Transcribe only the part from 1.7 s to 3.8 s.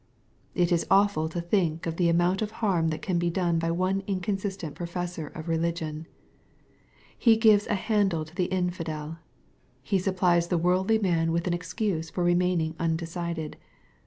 of the amount of harm that can be done by